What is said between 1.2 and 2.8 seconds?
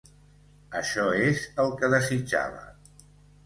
és el que desitjava.